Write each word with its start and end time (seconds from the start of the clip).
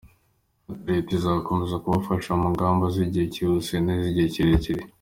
Ati 0.71 0.83
“Leta 0.89 1.11
izakomeza 1.19 1.81
kubafasha 1.83 2.31
mu 2.41 2.47
ngamba 2.53 2.85
z’igihe 2.93 3.25
cyihuse 3.33 3.73
n’iz’igihe 3.79 4.27
kirekire. 4.35 4.81